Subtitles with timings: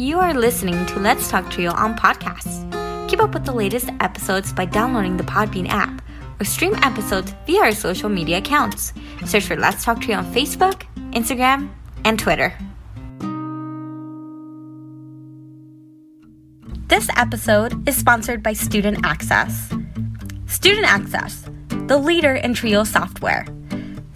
[0.00, 2.64] You are listening to Let's Talk Trio on podcasts.
[3.10, 6.00] Keep up with the latest episodes by downloading the Podbean app
[6.40, 8.94] or stream episodes via our social media accounts.
[9.26, 11.68] Search for Let's Talk Trio on Facebook, Instagram,
[12.06, 12.56] and Twitter.
[16.88, 19.70] This episode is sponsored by Student Access.
[20.46, 21.44] Student Access,
[21.88, 23.44] the leader in Trio software.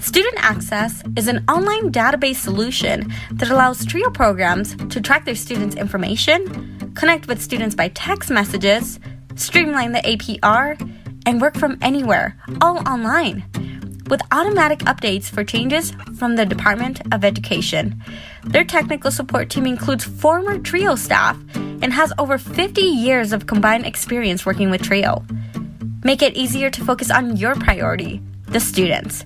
[0.05, 5.77] Student Access is an online database solution that allows TRIO programs to track their students'
[5.77, 9.01] information, connect with students by text messages,
[9.35, 10.79] streamline the APR,
[11.25, 13.45] and work from anywhere, all online.
[14.11, 18.01] With automatic updates for changes from the Department of Education.
[18.45, 23.87] Their technical support team includes former TRIO staff and has over 50 years of combined
[23.87, 25.25] experience working with TRIO.
[26.05, 29.25] Make it easier to focus on your priority, the students.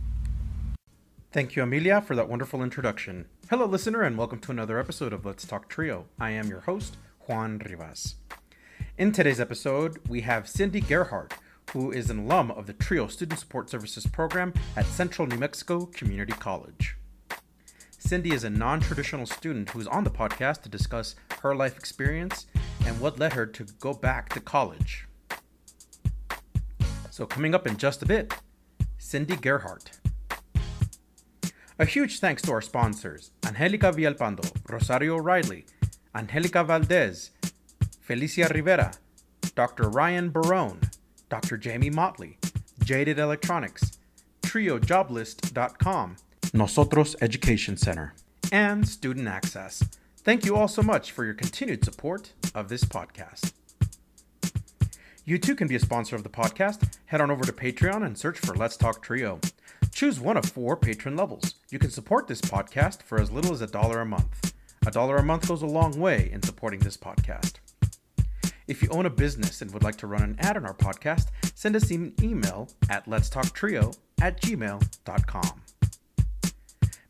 [1.32, 3.26] Thank you, Amelia, for that wonderful introduction.
[3.50, 6.04] Hello, listener, and welcome to another episode of Let's Talk Trio.
[6.16, 8.14] I am your host, Juan Rivas.
[8.96, 11.32] In today's episode, we have Cindy Gerhardt,
[11.72, 15.86] who is an alum of the TRIO Student Support Services program at Central New Mexico
[15.86, 16.96] Community College.
[18.12, 21.78] Cindy is a non traditional student who is on the podcast to discuss her life
[21.78, 22.44] experience
[22.84, 25.08] and what led her to go back to college.
[27.10, 28.34] So, coming up in just a bit,
[28.98, 29.98] Cindy Gerhardt.
[31.78, 35.64] A huge thanks to our sponsors Angelica Vialpando, Rosario Riley,
[36.14, 37.30] Angelica Valdez,
[38.02, 38.92] Felicia Rivera,
[39.54, 39.88] Dr.
[39.88, 40.82] Ryan Barone,
[41.30, 41.56] Dr.
[41.56, 42.36] Jamie Motley,
[42.84, 43.96] Jaded Electronics,
[44.42, 46.16] TrioJoblist.com,
[46.54, 48.12] Nosotros Education Center,
[48.52, 49.82] and Student Access.
[50.18, 53.52] Thank you all so much for your continued support of this podcast.
[55.24, 56.98] You too can be a sponsor of the podcast.
[57.06, 59.40] Head on over to Patreon and search for Let's Talk Trio.
[59.92, 61.54] Choose one of four patron levels.
[61.70, 64.52] You can support this podcast for as little as a dollar a month.
[64.86, 67.54] A dollar a month goes a long way in supporting this podcast.
[68.68, 71.28] If you own a business and would like to run an ad on our podcast,
[71.54, 75.61] send us an email at letstalktrio at gmail.com.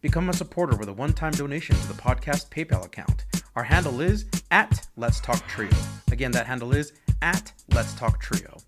[0.02, 3.24] Become a supporter with a one-time donation to the podcast PayPal account.
[3.54, 5.70] Our handle is at Let's Talk Trio.
[6.10, 6.92] Again, that handle is
[7.22, 8.58] at Let's Talk Trio.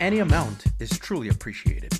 [0.00, 1.98] Any amount is truly appreciated.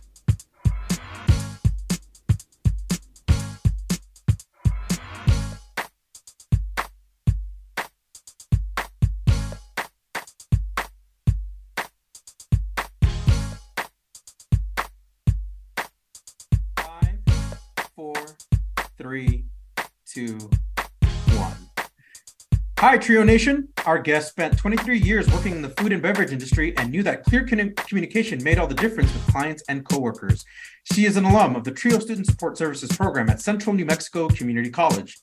[22.82, 23.68] Hi, Trio Nation.
[23.86, 27.26] Our guest spent 23 years working in the food and beverage industry and knew that
[27.26, 30.46] clear communication made all the difference with clients and coworkers.
[30.94, 34.30] She is an alum of the Trio Student Support Services program at Central New Mexico
[34.30, 35.20] Community College.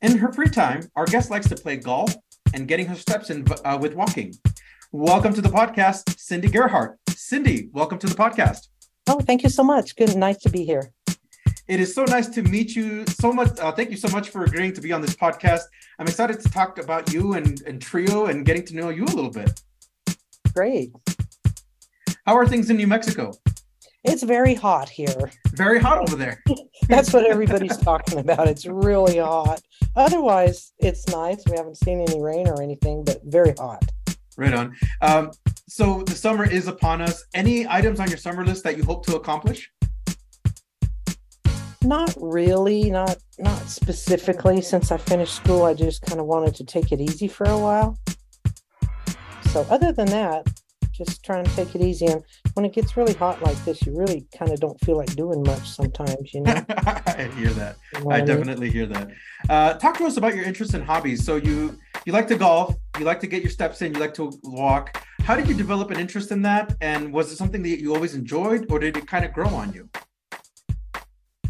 [0.00, 2.14] In her free time, our guest likes to play golf
[2.54, 4.32] and getting her steps in uh, with walking.
[4.90, 6.96] Welcome to the podcast, Cindy Gerhardt.
[7.10, 8.68] Cindy, welcome to the podcast.
[9.06, 9.96] Oh, thank you so much.
[9.96, 10.92] Good, nice to be here.
[11.68, 13.58] It is so nice to meet you so much.
[13.58, 15.62] Uh, thank you so much for agreeing to be on this podcast.
[15.98, 19.06] I'm excited to talk about you and, and Trio and getting to know you a
[19.06, 19.60] little bit.
[20.54, 20.92] Great.
[22.24, 23.32] How are things in New Mexico?
[24.04, 25.32] It's very hot here.
[25.54, 26.40] Very hot over there.
[26.88, 28.46] That's what everybody's talking about.
[28.46, 29.60] It's really hot.
[29.96, 31.42] Otherwise, it's nice.
[31.50, 33.84] We haven't seen any rain or anything, but very hot.
[34.36, 34.76] Right on.
[35.00, 35.32] Um,
[35.68, 37.24] so the summer is upon us.
[37.34, 39.68] Any items on your summer list that you hope to accomplish?
[41.86, 44.60] Not really, not not specifically.
[44.60, 47.56] Since I finished school, I just kind of wanted to take it easy for a
[47.56, 47.96] while.
[49.52, 50.48] So other than that,
[50.92, 52.06] just trying to take it easy.
[52.06, 52.24] And
[52.54, 55.44] when it gets really hot like this, you really kind of don't feel like doing
[55.44, 56.54] much sometimes, you know.
[56.68, 57.76] I hear that.
[57.94, 58.26] You know I what mean?
[58.26, 59.10] definitely hear that.
[59.48, 61.24] Uh, talk to us about your interests and hobbies.
[61.24, 64.14] So you you like to golf, you like to get your steps in, you like
[64.14, 65.04] to walk.
[65.20, 66.74] How did you develop an interest in that?
[66.80, 69.72] And was it something that you always enjoyed, or did it kind of grow on
[69.72, 69.88] you?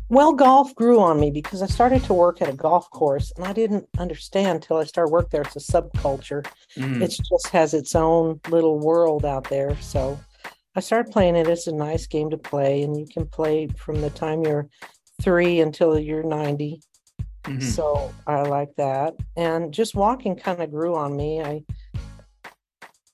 [0.08, 3.44] Well, golf grew on me because I started to work at a golf course and
[3.44, 5.42] I didn't understand until I started work there.
[5.42, 6.46] It's a subculture.
[6.76, 9.76] Mm, It just has its own little world out there.
[9.80, 10.18] So
[10.76, 11.48] I started playing it.
[11.48, 14.68] It's a nice game to play, and you can play from the time you're
[15.22, 16.80] three until you're 90.
[17.44, 17.62] mhm.
[17.62, 19.14] So I like that.
[19.36, 21.40] And just walking kind of grew on me.
[21.42, 21.64] I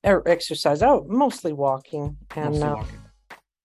[0.05, 2.17] er, exercise, oh, mostly walking.
[2.37, 3.01] And Mostly uh, walking.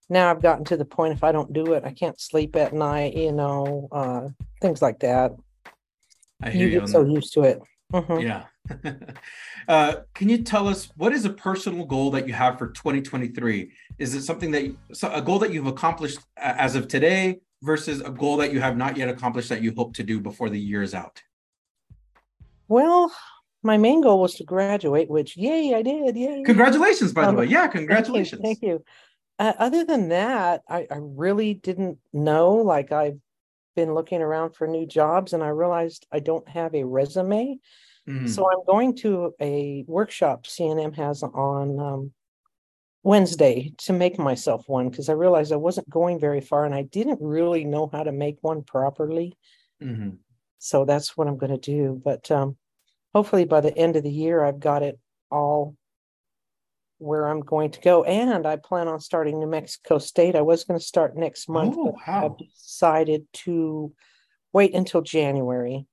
[0.09, 2.74] Now I've gotten to the point if I don't do it, I can't sleep at
[2.74, 4.30] night, you know, uh,
[4.62, 5.31] things like that.
[6.42, 6.80] I You hear you.
[6.81, 7.12] get so that.
[7.12, 7.59] used to it.
[7.94, 8.21] Mhm.
[8.21, 8.44] Yeah.
[9.68, 13.71] uh, can you tell us what is a personal goal that you have for 2023?
[13.98, 18.01] Is it something that you, so a goal that you've accomplished as of today versus
[18.01, 20.59] a goal that you have not yet accomplished that you hope to do before the
[20.59, 21.21] year is out?
[22.68, 23.12] Well,
[23.63, 26.15] my main goal was to graduate, which, yay, I did.
[26.15, 26.44] Yay.
[26.44, 27.45] Congratulations, by the Um, way.
[27.45, 28.42] Yeah, Thank you, congratulations.
[28.42, 28.83] Thank you.
[29.39, 32.56] Uh, other than that, I, I really didn't know.
[32.56, 33.19] Like I've
[33.75, 37.60] been looking around for new jobs and I realized I don't have a resume.
[38.07, 38.30] Mhm.
[38.30, 42.13] So I'm going to a workshop CNM has on um,
[43.04, 46.83] Wednesday to make myself one because I realized I wasn't going very far and I
[46.83, 49.38] didn't really know how to make one properly.
[49.81, 50.18] Mhm.
[50.57, 52.01] So that's what I'm going to do.
[52.04, 52.57] But um,
[53.13, 55.00] hopefully by the end of the year, I've got it
[55.30, 55.75] all
[57.00, 58.04] where I'm going to go.
[58.04, 60.36] And I plan on starting New Mexico State.
[60.36, 62.26] I was going to start next month, Oh, but wow.
[62.26, 63.94] I've decided to
[64.54, 65.86] wait until January.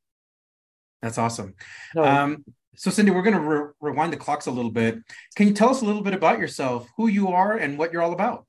[1.03, 1.55] That's awesome.
[1.93, 2.45] So, Um,
[2.77, 4.99] so, Cindy, we're going to re- rewind the clocks a little bit.
[5.37, 8.03] Can you tell us a little bit about yourself, who you are, and what you're
[8.03, 8.47] all about?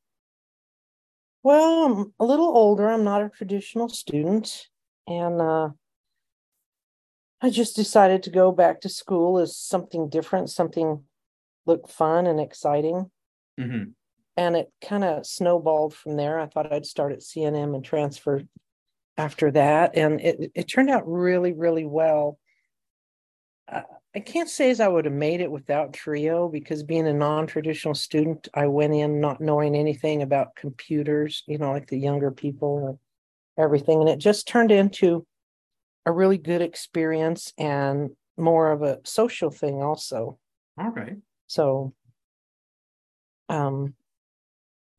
[1.44, 2.90] well, I'm a little older.
[2.90, 4.68] I'm not a traditional student.
[5.06, 5.70] And uh,
[7.40, 11.04] I just decided to go back to school as something different, something
[11.66, 13.12] looked fun and exciting.
[13.60, 13.96] Mhm.
[14.38, 16.40] and it kind of snowballed from there.
[16.40, 18.42] I thought I'd start at CNM and transfer
[19.18, 22.40] after that, and it it turned out really really well.
[23.68, 23.82] Uh,
[24.14, 27.96] I can't say as I would have made it without Trio because being a non-traditional
[27.96, 32.88] student, I went in not knowing anything about computers, you know, like the younger people
[32.88, 33.00] and
[33.58, 35.26] everything, and it just turned into
[36.06, 40.40] a really good experience and more of a social thing also.
[40.78, 41.18] All right.
[41.48, 41.94] So,
[43.50, 43.94] um,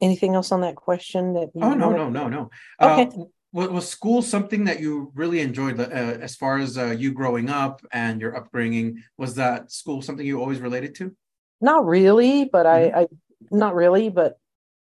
[0.00, 2.50] anything else on that question that you Oh no wanna- no no no.
[2.80, 3.06] Okay.
[3.18, 5.80] Uh, was, was school something that you really enjoyed?
[5.80, 10.26] Uh, as far as uh, you growing up and your upbringing, was that school something
[10.26, 11.16] you always related to?
[11.60, 12.96] Not really, but Mm-hmm.
[12.96, 13.06] I, I,
[13.50, 14.38] not really, but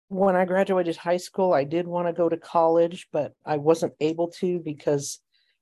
[0.09, 3.93] when I graduated high school, I did want to go to college, but I wasn't
[3.99, 5.19] able to because,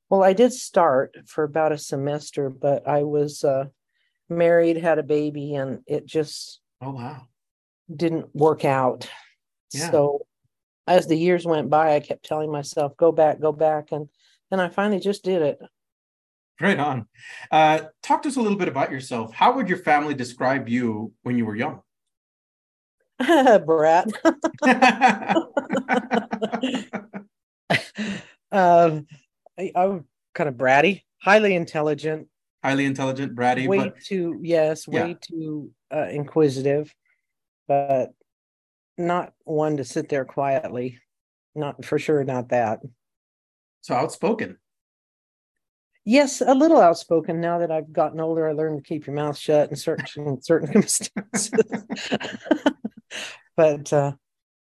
[0.09, 3.65] well, I did start for about a semester, but I was uh,
[4.29, 7.27] married, had a baby, and it just Oh wow.
[7.93, 9.09] didn't work out.
[9.73, 9.91] Yeah.
[9.91, 10.25] So
[10.87, 13.91] as the years went by, I kept telling myself, go back, go back.
[13.91, 14.09] And
[14.51, 15.59] then I finally just did it.
[16.61, 17.07] Right on.
[17.51, 19.33] Uh, talk to us a little bit about yourself.
[19.33, 21.81] How would your family describe you when you were young?
[23.65, 24.07] Brat.
[28.51, 29.07] um,
[29.57, 32.27] I, I'm kind of bratty, highly intelligent,
[32.65, 35.05] Highly intelligent, bratty, way but too, yes, Yeah.
[35.05, 36.91] way too uh, inquisitive,
[37.67, 38.09] but
[38.97, 40.97] not one to sit there quietly.
[41.53, 42.79] Not for sure, not that.
[43.81, 44.57] so outspoken.
[46.05, 47.39] Yes, a little outspoken.
[47.39, 50.41] Now that I've gotten older, I learned to keep your mouth shut in certain in
[50.41, 51.51] certain circumstances.
[53.55, 54.13] but uh,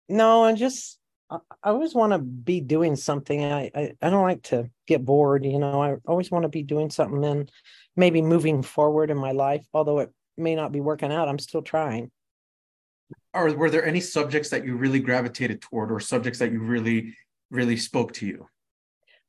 [0.10, 3.44] no, I just I, always want to be doing something.
[3.44, 5.46] I, I I don't like to get bored.
[5.46, 7.52] You know, I always want to be doing something and
[7.96, 9.66] maybe moving forward in my life.
[9.74, 12.12] Although it may not be working out, I'm still trying.
[13.34, 17.16] Or were there any subjects that you really gravitated toward, or subjects that you really,
[17.50, 18.48] really spoke to you?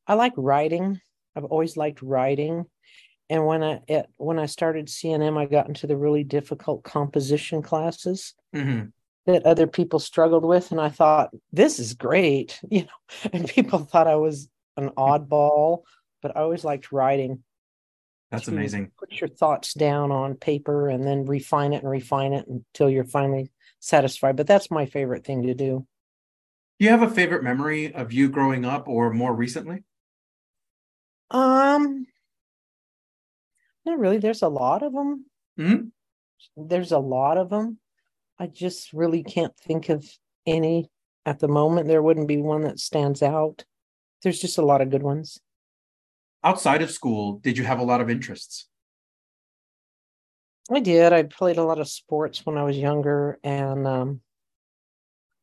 [0.07, 1.01] I like writing.
[1.35, 2.67] I've always liked writing.
[3.29, 7.63] And when I at, when I started CNM, I got into the really difficult composition
[7.63, 8.35] classes.
[8.55, 8.93] Mhm.
[9.27, 13.79] That other people struggled with and i thought this is great you know and people
[13.81, 15.83] thought i was an oddball
[16.23, 17.43] but i always liked writing
[18.31, 18.93] That's amazing.
[18.99, 23.05] put your thoughts down on paper and then refine it and refine it until you're
[23.05, 25.87] finally satisfied but that's my favorite thing to do
[26.79, 29.85] Do you have a favorite memory of you growing up or more recently?
[31.31, 32.07] um
[33.85, 35.27] not really there's a lot of them
[35.59, 35.91] Mhm.
[36.57, 37.79] there's a lot of them
[38.39, 40.07] I just really can't think of
[40.47, 40.91] any
[41.25, 41.89] at the moment.
[41.89, 43.65] There wouldn't be one that stands out.
[44.23, 45.41] There's just a lot of good ones.
[46.45, 48.69] Outside of school, did you have a lot of interests?
[50.71, 51.13] I did.
[51.13, 54.21] I played a lot of sports when I was younger, and um,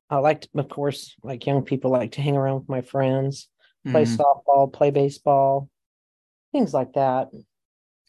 [0.10, 3.48] I liked, of course, like young people like to hang around with my friends,
[3.90, 4.18] play Mhm.
[4.18, 5.70] softball, play baseball,
[6.52, 7.30] things like that.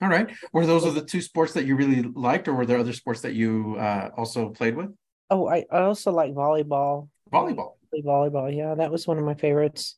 [0.02, 0.30] All right.
[0.52, 3.20] Were those are the two sports that you really liked, or were there other sports
[3.22, 4.90] that you uh, also played with?
[5.30, 7.08] Oh, I, I also like volleyball.
[7.32, 7.74] Volleyball.
[7.94, 9.96] Volleyball, yeah, that was one of my favorites.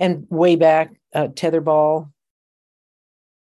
[0.00, 2.10] And way back, uh, tetherball,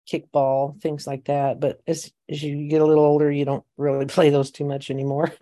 [0.09, 1.59] kickball, things like that.
[1.59, 4.89] But as as you get a little older, you don't really play those too much
[4.89, 5.33] anymore.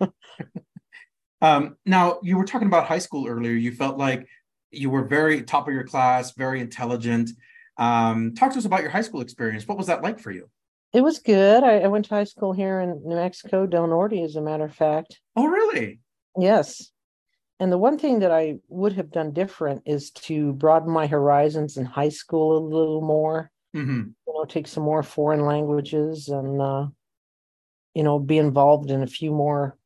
[1.42, 3.52] Um, now, you were talking about high school earlier.
[3.52, 4.26] You felt like
[4.70, 7.30] you were very top of your class, very intelligent.
[7.78, 9.66] Um, talk to us about your high school experience.
[9.66, 10.48] What was that like for you?
[10.92, 11.62] it was good.
[11.62, 14.64] I, I went to high school here in New Mexico, Del Norte, as a matter
[14.64, 15.20] of fact.
[15.34, 16.00] Oh, really?
[16.38, 16.90] Yes.
[17.60, 21.76] And the one thing that I would have done different is to broaden my horizons
[21.76, 26.62] in high school a little more, hmm you know, take some more foreign languages and,
[26.62, 26.86] uh,
[27.94, 29.76] you know, be involved in a few more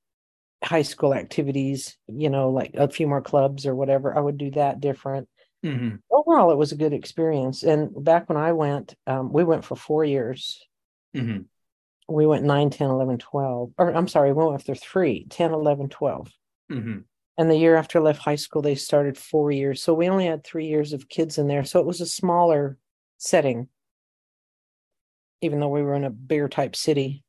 [0.63, 4.17] high school activities, you know, like a few more clubs or whatever.
[4.17, 5.29] I would do that different.
[5.63, 5.97] hmm
[6.31, 7.65] Overall, it was a good experience.
[7.65, 10.65] And back when I went, um, we went for four years.
[11.13, 11.39] hmm
[12.09, 13.73] We went 9, 10, 11, 12.
[13.77, 16.29] Or I'm sorry, we went for three, 10, 11, 12.
[16.69, 16.99] hmm
[17.37, 19.83] And the year after I left high school, they started four years.
[19.83, 21.65] So we only had three years of kids in there.
[21.65, 22.79] So it was a smaller
[23.19, 23.67] setting,
[25.41, 27.25] even though we were in a bigger type city.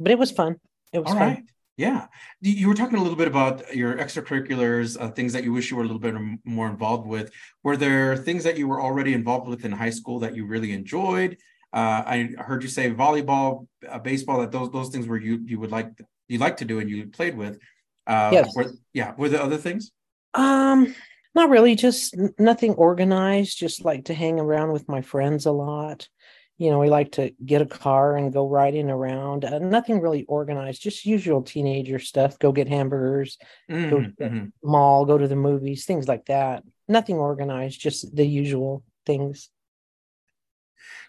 [0.00, 0.56] But it was fun.
[0.94, 1.28] It was All fun.
[1.28, 1.44] right.
[1.76, 2.06] Yeah.
[2.40, 5.76] You were talking a little bit about your extracurriculars, uh, things that you wish you
[5.76, 6.14] were a little bit
[6.44, 7.30] more involved with.
[7.62, 10.72] Were there things that you were already involved with in high school that you really
[10.72, 11.36] enjoyed?
[11.74, 15.60] Uh, I heard you say volleyball, uh, baseball, that those those things were you you
[15.60, 15.90] would like
[16.28, 17.58] you like to do and you played with.
[18.06, 18.56] Uh, Yes.
[18.56, 19.14] Were, yeah.
[19.18, 19.92] Were there other things?
[20.32, 20.94] Um,
[21.34, 26.08] not really, just nothing organized, just like to hang around with my friends a lot.
[26.58, 29.44] You know, we like to get a car and go riding around.
[29.44, 32.38] Uh, nothing really organized, just usual teenager stuff.
[32.38, 33.36] Go get hamburgers,
[33.68, 34.52] Go Mhm, to- mhm.
[34.62, 36.64] mall, go to the movies, things like that.
[36.88, 39.50] Nothing organized, just the usual things.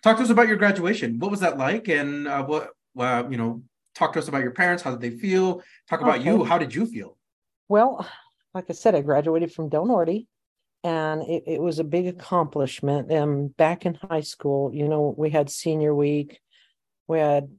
[0.03, 1.17] Talk to us about your graduation.
[1.17, 1.87] What was that like?
[1.87, 3.63] And uh, what, uh, you know,
[3.95, 4.83] talk to us about your parents.
[4.83, 5.61] How did they feel?
[5.89, 6.43] Talk about you.
[6.43, 7.17] How did you feel?
[7.69, 8.05] Well,
[8.53, 10.27] like I said, I graduated from Del Norte
[10.87, 13.11] and it, it was a big accomplishment.
[13.11, 16.39] And back in high school, you know, we had senior week,
[17.09, 17.49] we had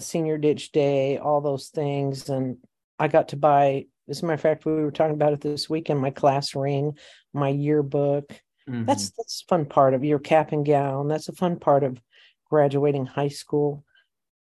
[0.00, 2.28] senior ditch day, all those things.
[2.28, 2.56] And
[2.98, 5.70] I got to buy, as a matter of fact, we were talking about it this
[5.70, 6.98] weekend, my class ring,
[7.32, 8.32] my yearbook.
[8.68, 8.84] Mhm.
[8.84, 11.06] That's that's a fun part of your cap and gown.
[11.06, 12.02] That's a fun part of
[12.50, 13.84] graduating high school.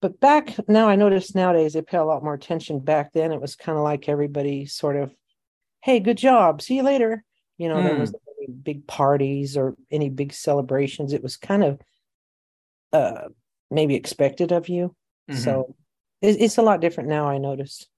[0.01, 2.80] But back now, I notice nowadays they pay a lot more attention.
[2.80, 5.16] Back then, it was kind of like everybody sort of,
[5.82, 7.24] "Hey, good job, see you later."
[7.58, 11.14] You know, there was any big parties or any big celebrations.
[11.14, 11.82] It was kind of
[12.94, 13.30] uh
[13.70, 14.96] maybe expected of you.
[15.30, 15.44] Mhm.
[15.44, 15.76] So
[16.22, 17.28] it, it's a lot different now.
[17.28, 17.90] I noticed.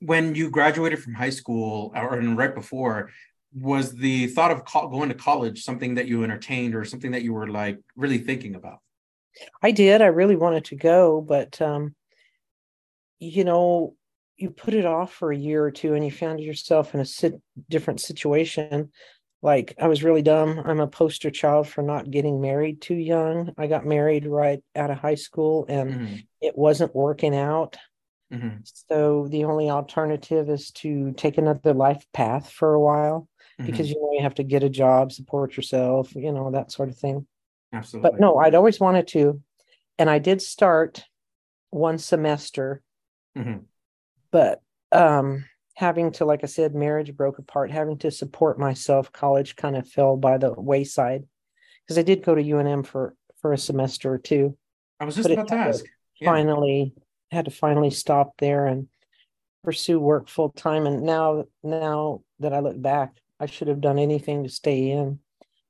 [0.00, 3.10] when you graduated from high school or and right before
[3.54, 7.22] was the thought of co- going to college something that you entertained or something that
[7.22, 8.80] you were like really thinking about
[9.62, 10.02] I did.
[10.02, 11.94] I really wanted to go, but um,
[13.18, 13.94] you know,
[14.36, 17.04] you put it off for a year or two, and you found yourself in a
[17.04, 18.90] sit- different situation.
[19.42, 20.60] Like I was really dumb.
[20.64, 23.52] I'm a poster child for not getting married too young.
[23.58, 27.76] I got married right out of high school, and Mhm, it wasn't working out.
[28.30, 33.28] mhm, So the only alternative is to take another life path for a while
[33.64, 33.90] because mhm.
[33.90, 36.96] you know you have to get a job, support yourself, you know that sort of
[36.98, 37.26] thing
[37.72, 39.42] absolutely but no, I'd always wanted to.
[39.98, 41.04] And I did start
[41.70, 42.82] one semester,
[43.34, 43.66] Mhm,
[44.36, 44.60] but
[44.92, 49.76] um having to, like I said, marriage broke apart, having to support myself, college kind
[49.76, 51.24] of fell by the wayside.
[51.82, 54.56] Because I did go to UNM for for a semester or two.
[55.00, 55.84] i was just about to ask
[56.20, 56.30] Yeah.
[56.30, 56.94] Finally
[57.30, 58.88] had to finally stop there and
[59.64, 60.86] pursue work full time.
[60.86, 65.18] And now now that I look back, I should have done anything to stay in.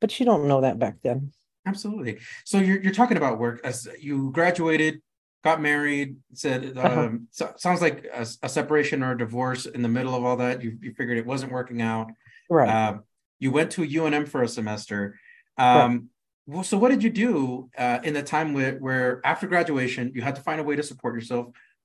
[0.01, 1.31] But you don't know that back then.
[1.67, 5.03] absolutely so you're, you're talking about work as you graduated
[5.49, 7.01] got married said Uh-huh.
[7.01, 10.37] um, so, sounds like a, a separation or a divorce in the middle of all
[10.45, 12.09] that you, you figured it wasn't working out
[12.49, 12.69] Right.
[12.69, 12.95] Um,
[13.39, 15.19] you went to UNM for a semester.
[15.59, 16.11] Um,
[16.47, 20.23] well, so what did you do uh, in the time where, where after graduation you
[20.23, 21.45] had to find a way to support yourself?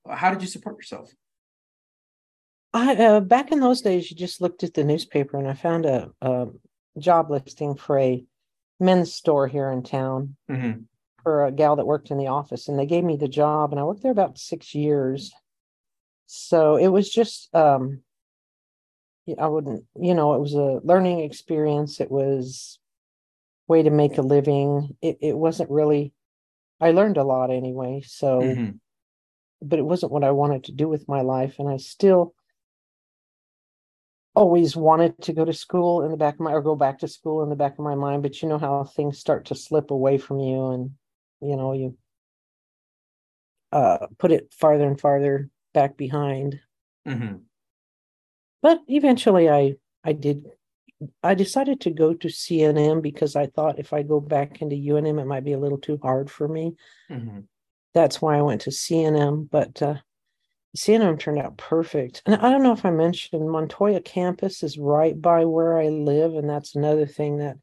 [0.10, 1.12] How did you support yourself?
[2.74, 5.86] I uh, back in those days, you just looked at the newspaper and I found
[5.86, 6.48] a, a
[7.00, 8.24] job listing for a
[8.80, 10.36] men's store here in town.
[10.50, 10.86] Mhm.
[11.24, 13.80] For a gal that worked in the office, and they gave me the job, and
[13.80, 15.34] I worked there about six years.
[16.28, 18.04] So it was just, um,
[19.38, 22.00] I wouldn't, you know, it was a learning experience.
[22.01, 22.80] It was
[23.68, 24.98] way to make a living.
[25.01, 26.13] It it wasn't really.
[26.82, 28.01] I learned a lot anyway.
[28.06, 28.80] So, Mhm.
[29.62, 32.36] but it wasn't what I wanted to do with my life, and I still
[34.36, 37.08] always wanted to go to school in the back of my or go back to
[37.08, 39.92] school in the back of my mind but you know how things start to slip
[39.92, 40.92] away from you and
[41.41, 41.98] you know you
[43.71, 46.60] uh put it farther and farther back behind
[47.07, 47.41] Mhm.
[48.62, 50.45] but eventually i i did
[51.24, 55.19] i decided to go to cnm because i thought if i go back into unm
[55.19, 56.75] it might be a little too hard for me
[57.10, 57.45] Mhm.
[57.93, 59.95] that's why i went to cnm but uh
[60.77, 65.19] cnm turned out perfect and i don't know if i mentioned montoya campus is right
[65.19, 67.57] by where i live and that's another thing that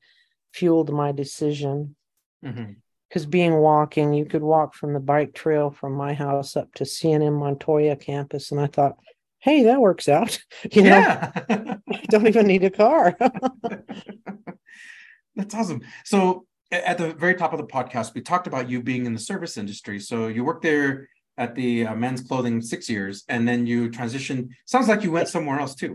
[0.53, 1.95] fueled my decision
[2.43, 2.77] Mhm.
[3.09, 6.85] Because being walking you could walk from the bike trail from my house up to
[6.85, 8.97] cnm montoya campus and i thought
[9.41, 10.39] hey that works out
[10.73, 11.31] you know Yeah.
[11.93, 13.17] I don't even need a car
[15.37, 15.83] That's awesome.
[16.05, 19.21] So at the very top of the podcast, we talked about you being in the
[19.21, 20.01] service industry.
[20.01, 24.49] So you worked there at the uh, men's clothing six years, and then you transitioned.
[24.67, 25.95] Sounds like you went somewhere else too.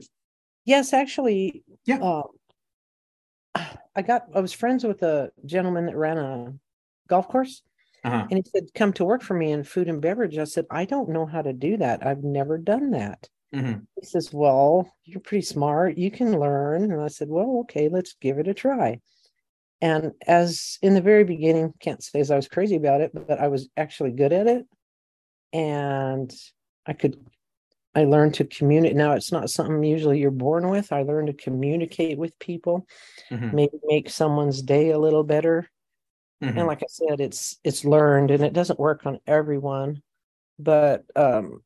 [0.66, 1.98] yes actually Yeah.
[1.98, 2.24] uh,
[3.98, 6.54] i got i was friends with a gentleman that ran a
[7.08, 7.62] golf course
[8.04, 8.28] Uh-huh.
[8.30, 10.38] and he said come to work for me in food and beverage.
[10.38, 12.06] I said i don't know how to do that.
[12.06, 13.30] I've never done that.
[13.54, 13.86] Mhm.
[14.00, 15.98] he says well you're pretty smart.
[15.98, 16.92] You can learn.
[16.92, 19.00] And i said well okay let's give it a try.
[19.82, 23.40] And as in the very beginning can't say as i was crazy about it but
[23.40, 24.66] i was actually good at it.
[25.54, 26.34] And
[26.86, 27.16] i could
[27.96, 30.92] i learned to communicate now it's not something usually you're born with.
[30.92, 32.88] I learned to communicate with people
[33.32, 33.54] Mhm.
[33.54, 35.70] maybe make someone's day a little better
[36.44, 36.58] Mhm.
[36.58, 40.02] and like i said it's it's learned and it doesn't work on everyone
[40.60, 41.64] but um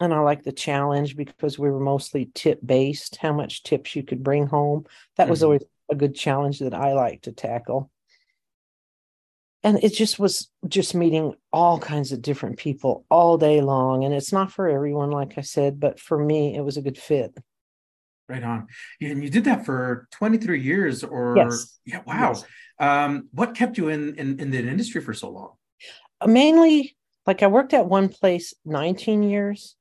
[0.00, 4.02] and i like the challenge because we were mostly tip based how much tips you
[4.02, 4.84] could bring home
[5.16, 5.44] that was Mhm.
[5.44, 7.90] always a good challenge that i like to tackle
[9.62, 14.14] and it just was just meeting all kinds of different people all day long and
[14.14, 17.36] it's not for everyone like i said but for me it was a good fit
[18.28, 18.66] Right on.
[19.00, 21.78] And you did that for 23 years or Yes.
[21.84, 22.30] yeah, wow.
[22.34, 22.44] Yes.
[22.78, 25.52] Um, what kept you in, in in the industry for so long?
[26.26, 29.76] mainly like I worked at one place 19 years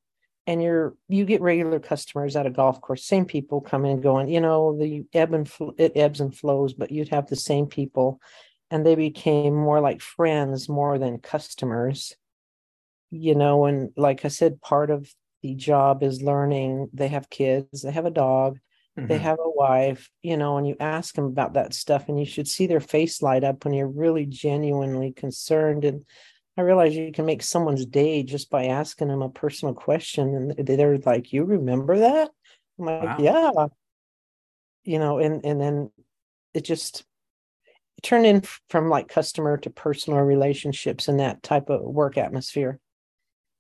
[0.48, 4.28] and you're you get regular customers at a golf course same people come and going
[4.28, 7.68] you know the ebb and fl- it ebbs and flows but you'd have the same
[7.68, 8.20] people
[8.70, 12.14] and they became more like friends more than customers
[13.12, 15.10] you know and like I said part of
[15.46, 18.60] the job is learning they have kids they have a dog
[19.08, 19.20] they Mhm.
[19.20, 22.48] have a wife, you know, and you ask them about that stuff, and you should
[22.48, 25.86] see their face light up when you're really genuinely concerned.
[25.86, 26.04] And
[26.58, 30.68] I realize you can make someone's day just by asking them a personal question, and
[30.68, 32.32] they're like, "You remember that?"
[32.80, 33.18] I'm like, Wow.
[33.18, 33.52] "Yeah,"
[34.84, 35.92] you know, and and then
[36.54, 37.06] it just
[37.98, 42.80] it turned in from like customer to personal relationships in that type of work atmosphere.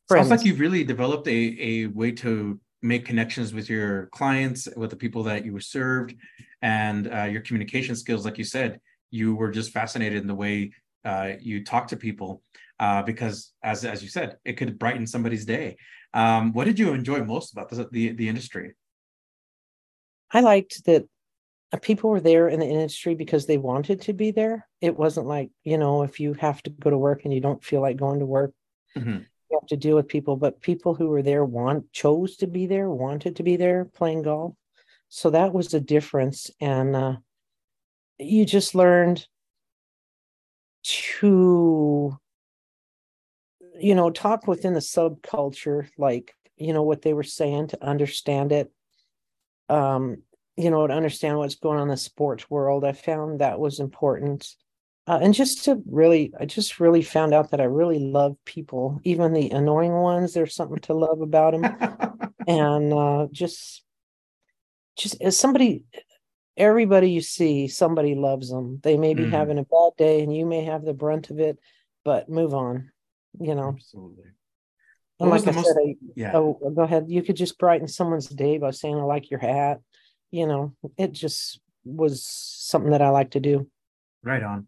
[0.10, 4.92] Sounds like you've really developed a, a way to make connections with your clients, with
[4.92, 6.16] the people that you served,
[6.62, 8.26] and uh, your communication skills.
[8.26, 10.72] Like you said, you were just fascinated in the way
[11.04, 12.44] uh, you talk to people
[12.80, 15.78] uh, because, as as you said, it could brighten somebody's day.
[16.14, 18.74] Um, what did you enjoy most about the the, the industry?
[20.32, 21.06] I liked that
[21.82, 24.68] people were there in the industry because they wanted to be there.
[24.82, 27.64] It wasn't like, you know, if you have to go to work and you don't
[27.64, 28.54] feel like going to work,
[28.98, 29.26] Mhm.
[29.50, 32.66] You have to deal with people, but people who were there want chose to be
[32.66, 34.54] there, wanted to be there playing golf.
[35.10, 36.52] So that was the difference.
[36.60, 37.16] And uh,
[38.18, 39.28] you just learned
[40.84, 42.18] to,
[43.80, 48.52] you know, talk within the subculture, like, you know, what they were saying to understand
[48.52, 48.72] it.
[49.70, 50.24] Um,
[50.58, 52.86] you know, to understand what's going on in the sports world.
[52.86, 54.48] I found that was important.
[55.08, 59.00] Uh, and just to really, I just really found out that I really love people,
[59.04, 60.34] even the annoying ones.
[60.34, 61.64] There's something to love about them,
[62.48, 63.84] and uh, just,
[64.98, 65.84] just as somebody,
[66.58, 68.80] everybody you see, somebody loves them.
[68.82, 69.32] They may be Mhm.
[69.32, 71.60] having a bad day, and you may have the brunt of it,
[72.04, 72.92] but move on.
[73.40, 74.24] You know, Absolutely.
[75.20, 76.32] and What like I most- said, I, Yeah.
[76.36, 77.06] oh, go ahead.
[77.10, 79.82] You could just brighten someone's day by saying, "I like your hat."
[80.32, 83.70] You know, it just was something that I like to do.
[84.24, 84.68] Right on.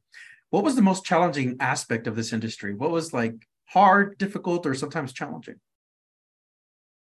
[0.58, 2.74] What was the most challenging aspect of this industry?
[2.74, 5.58] What was like hard, difficult, or sometimes challenging?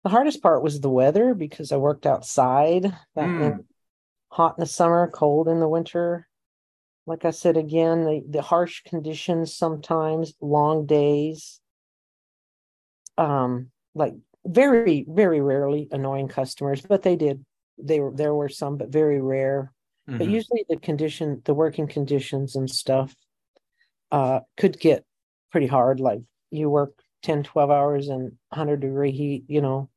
[0.03, 2.83] The hardest part was the weather because I worked outside.
[2.83, 3.39] That Mm.
[3.39, 3.65] meant
[4.29, 6.27] hot in the summer, cold in the winter.
[7.07, 11.61] like I said again, the, the harsh conditions sometimes, long days.
[13.17, 17.45] Um, like very, very rarely annoying customers, but they did.
[17.77, 19.71] They were there were some, but very rare.
[20.09, 20.17] Mm-hmm.
[20.17, 23.15] But usually the condition, the working conditions and stuff
[24.11, 25.05] uh could get
[25.51, 25.99] pretty hard.
[25.99, 29.89] Like you work 10, 12 hours in 100 degree heat, you know,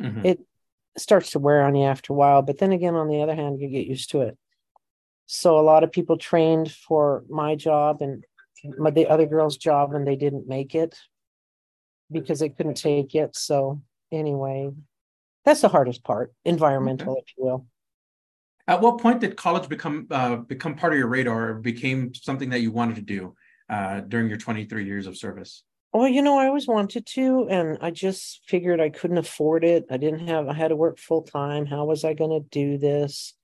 [0.00, 0.24] mm-hmm.
[0.24, 0.40] it
[0.96, 2.42] starts to wear on you after a while.
[2.42, 4.36] But then again, on the other hand, you get used to it.
[5.26, 8.24] So a lot of people trained for my job and
[8.78, 10.96] my, the other girl's job, and they didn't make it
[12.10, 13.36] because they couldn't take it.
[13.36, 14.70] So anyway,
[15.44, 17.22] that's the hardest part, environmental, okay.
[17.26, 17.66] if you will.
[18.66, 22.50] At what point did college become uh, become part of your radar, or became something
[22.50, 23.34] that you wanted to do
[23.68, 25.62] uh, during your 23 years of service?
[25.92, 29.86] Well, you know, I always wanted to, and I just figured I couldn't afford it.
[29.90, 31.64] I didn't have, I had to work full time.
[31.64, 33.34] How was I going to do this?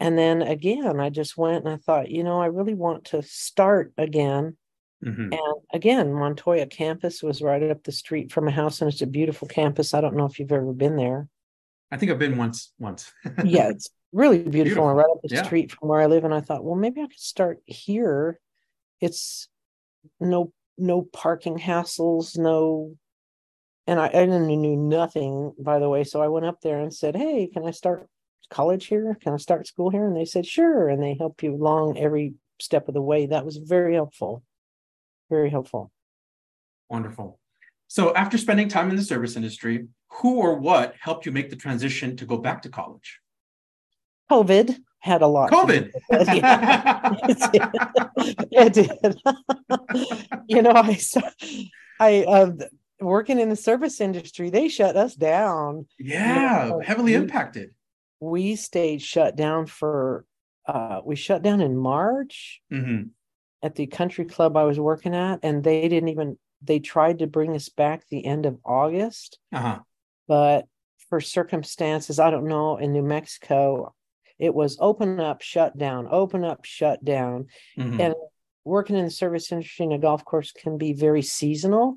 [0.00, 3.22] and then again i just went and i thought you know i really want to
[3.22, 4.56] start again
[5.04, 5.32] mm-hmm.
[5.32, 9.06] and again montoya campus was right up the street from a house and it's a
[9.06, 11.28] beautiful campus i don't know if you've ever been there
[11.92, 13.12] i think i've been once once
[13.44, 14.88] yeah it's really beautiful, beautiful.
[14.88, 15.42] and right up the yeah.
[15.42, 18.40] street from where i live and i thought well maybe i could start here
[19.00, 19.48] it's
[20.18, 22.94] no no parking hassles no
[23.86, 27.16] and I, I knew nothing by the way so i went up there and said
[27.16, 28.08] hey can i start
[28.50, 29.16] college here?
[29.20, 30.06] Can I start school here?
[30.06, 30.88] And they said, sure.
[30.88, 33.26] And they help you along every step of the way.
[33.26, 34.42] That was very helpful.
[35.30, 35.90] Very helpful.
[36.90, 37.38] Wonderful.
[37.88, 41.56] So after spending time in the service industry, who or what helped you make the
[41.56, 43.20] transition to go back to college?
[44.30, 45.50] COVID had a lot.
[45.50, 45.90] COVID.
[48.52, 49.20] it did.
[50.48, 50.98] you know, I
[51.98, 52.52] I uh,
[53.00, 55.86] working in the service industry, they shut us down.
[55.98, 57.70] Yeah, you know, heavily impacted
[58.20, 60.24] we stayed shut down for
[60.66, 63.04] uh we shut down in March mm-hmm.
[63.62, 67.26] at the country club I was working at, and they didn't even they tried to
[67.26, 69.38] bring us back the end of August.
[69.52, 69.78] Uh-huh.
[70.28, 70.66] But
[71.08, 73.94] for circumstances, I don't know, in New Mexico,
[74.40, 77.46] it was open up, shut down, open up, shut down.
[77.78, 78.00] Mm-hmm.
[78.00, 78.14] And
[78.64, 81.96] working in the service industry in a golf course can be very seasonal.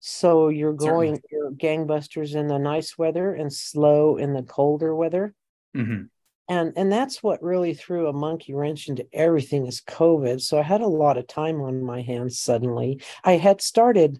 [0.00, 1.22] So you're going, Certainly.
[1.30, 5.34] you're gangbusters in the nice weather and slow in the colder weather.
[5.76, 6.04] Mm-hmm.
[6.48, 10.40] And and that's what really threw a monkey wrench into everything is COVID.
[10.40, 13.00] So I had a lot of time on my hands suddenly.
[13.22, 14.18] I had started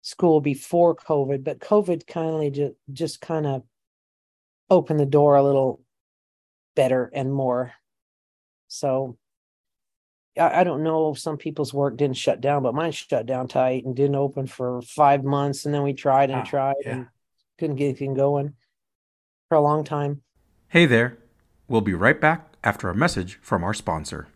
[0.00, 3.62] school before COVID, but COVID kindly just just kind of
[4.70, 5.82] opened the door a little
[6.76, 7.72] better and more.
[8.68, 9.18] So
[10.38, 13.48] I, I don't know if some people's work didn't shut down, but mine shut down
[13.48, 15.64] tight and didn't open for five months.
[15.64, 16.92] And then we tried and ah, tried yeah.
[16.92, 17.06] and
[17.58, 18.54] couldn't get anything going
[19.48, 20.22] for a long time.
[20.68, 21.18] Hey there.
[21.68, 24.28] We'll be right back after a message from our sponsor.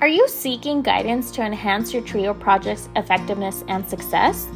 [0.00, 4.46] Are you seeking guidance to enhance your TRIO project's effectiveness and success?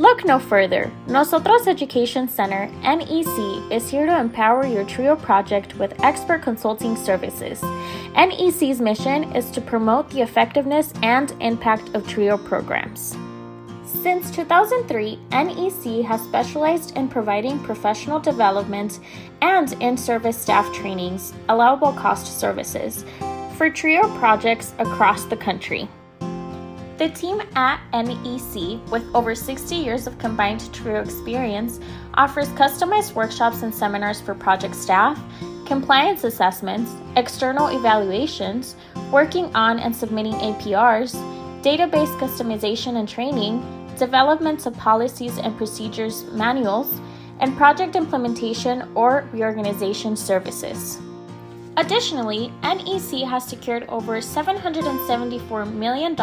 [0.00, 0.90] Look no further.
[1.08, 7.62] Nosotros Education Center, NEC, is here to empower your TRIO project with expert consulting services.
[8.16, 13.14] NEC's mission is to promote the effectiveness and impact of TRIO programs.
[13.84, 19.00] Since 2003, NEC has specialized in providing professional development
[19.42, 23.04] and in service staff trainings, allowable cost services,
[23.58, 25.90] for TRIO projects across the country.
[27.00, 31.80] The team at NEC, with over 60 years of combined TRIO experience,
[32.12, 35.18] offers customized workshops and seminars for project staff,
[35.64, 38.76] compliance assessments, external evaluations,
[39.10, 41.14] working on and submitting APRs,
[41.62, 43.64] database customization and training,
[43.96, 47.00] development of policies and procedures manuals,
[47.38, 51.00] and project implementation or reorganization services.
[51.76, 56.16] Additionally, NEC has secured over $774 million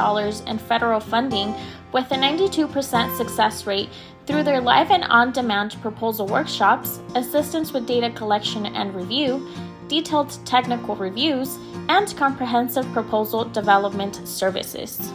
[0.48, 1.56] in federal funding
[1.94, 3.90] with a 92% success rate
[4.26, 9.48] through their live and on demand proposal workshops, assistance with data collection and review,
[9.88, 11.58] detailed technical reviews,
[11.88, 15.14] and comprehensive proposal development services.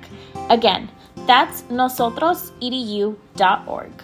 [0.51, 0.89] Again,
[1.27, 4.03] that's nosotrosedu.org.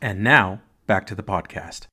[0.00, 1.88] And now, back to the podcast.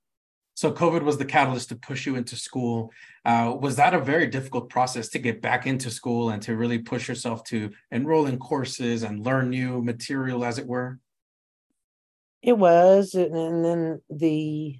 [0.56, 2.93] So COVID was the catalyst to push you into school.
[3.25, 6.77] Uh, was that a very difficult process to get back into school and to really
[6.79, 10.99] push yourself to enroll in courses and learn new material, as it were?
[12.41, 14.77] It was, and, then the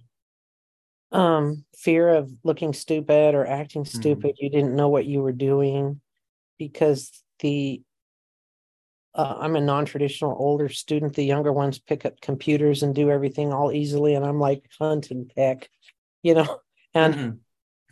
[1.12, 3.88] um fear of looking stupid or acting Mhm.
[3.88, 4.36] stupid.
[4.40, 6.02] You didn't know what you were doing
[6.58, 7.84] because the
[9.16, 11.14] uh, I'm a non-traditional older student.
[11.16, 15.12] The younger ones pick up computers and do everything all easily, and I'm like hunt
[15.12, 15.70] and peck,
[16.24, 16.60] you know.
[16.96, 17.43] And Mhm.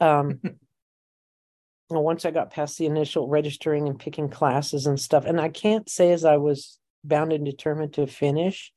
[0.02, 0.40] Um
[1.90, 5.50] well, once I got past the initial registering and picking classes and stuff, and I
[5.50, 8.72] can't say as I was bound and determined to finish,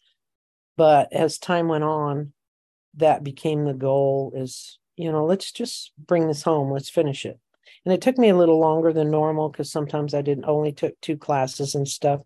[0.76, 2.32] but as time went on,
[2.96, 7.38] that became the goal is, you know, let's just bring this home, let's finish it.
[7.84, 10.98] And it took me a little longer than normal because sometimes I didn't only took
[11.00, 12.22] two classes and stuff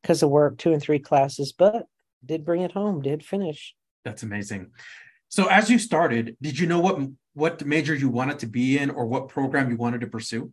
[0.00, 1.86] because of work, two and three classes, but
[2.24, 3.74] did bring it home, did finish.
[4.04, 4.70] That's amazing.
[5.32, 7.00] So as you started, did you know what
[7.32, 10.52] what major you wanted to be in or what program you wanted to pursue?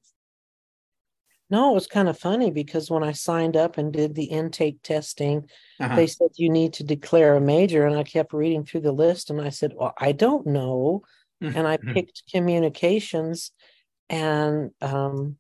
[1.50, 4.82] No, it was kind of funny because when I signed up and did the intake
[4.82, 5.50] testing,
[5.82, 5.94] Uh-huh.
[5.98, 7.86] they said you need to declare a major.
[7.86, 11.02] And I kept reading through the list and I said, Well, I don't know.
[11.42, 11.94] And I Mhm.
[11.94, 13.52] picked communications
[14.10, 15.38] and um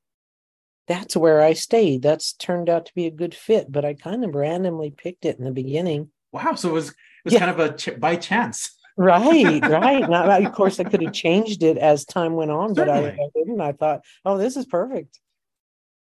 [0.87, 2.01] that's where I stayed.
[2.01, 5.37] That's turned out to be a good fit, but I kind of randomly picked it
[5.39, 6.11] in the beginning.
[6.33, 6.55] Wow.
[6.55, 7.39] So it was it was Yeah.
[7.39, 8.75] kind of a ch- by chance.
[9.01, 10.09] Right, right.
[10.09, 13.29] Now, of course, I could have changed it as time went on, but I, I
[13.33, 13.61] didn't.
[13.61, 15.17] I thought, oh, this is perfect.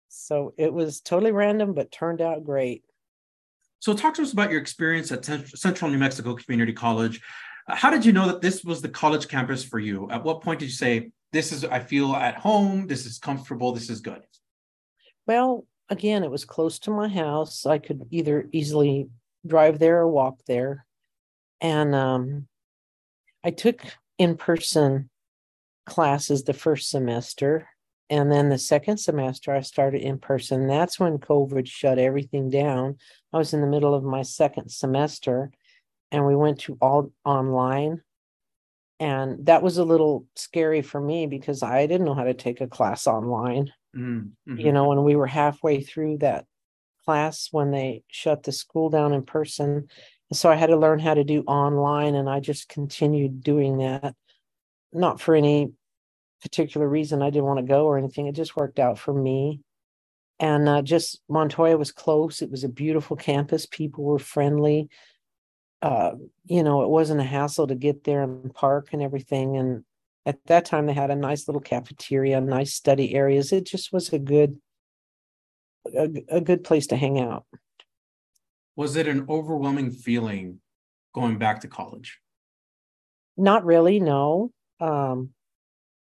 [0.06, 2.84] So it was totally random, but turned out great.
[3.80, 7.20] So talk to us about your experience at Central New Mexico Community College.
[7.66, 10.08] How did you know that this was the college campus for you?
[10.08, 13.72] At what point did you say, this is, I feel at home, this is comfortable,
[13.72, 14.22] this is good?
[15.26, 17.66] Well, again, it was close to my house.
[17.66, 19.08] I could either easily
[19.44, 20.86] drive there or walk there.
[21.60, 22.46] And um,
[23.46, 23.80] I took
[24.18, 25.08] in person
[25.86, 27.68] classes the first semester.
[28.10, 30.66] And then the second semester, I started in person.
[30.66, 32.98] That's when COVID shut everything down.
[33.32, 35.50] I was in the middle of my second semester
[36.12, 38.02] and we went to all online.
[39.00, 42.60] And that was a little scary for me because I didn't know how to take
[42.60, 44.60] a class online Mm, mhm.
[44.60, 46.44] you know, when we were halfway through that
[47.04, 49.88] class when they shut the school down in person.
[50.32, 54.14] So I had to learn how to do online, and I just continued doing that.
[54.92, 55.72] Not for any
[56.42, 57.22] particular reason.
[57.22, 58.26] I didn't want to go or anything.
[58.26, 59.60] It just worked out for me.
[60.38, 62.42] And uh, just Montoya was close.
[62.42, 63.66] It was a beautiful campus.
[63.66, 64.88] People were friendly.
[65.80, 66.12] Uh,
[66.44, 69.56] you know, it wasn't a hassle to get there and park and everything.
[69.56, 69.84] And
[70.24, 73.52] at that time, they had a nice little cafeteria, nice study areas.
[73.52, 74.60] It just was a good,
[75.96, 77.46] a, a good place to hang out.
[78.76, 80.60] Was it an overwhelming feeling
[81.14, 82.20] going back to college?
[83.36, 84.52] Not really, no.
[84.80, 85.30] Um,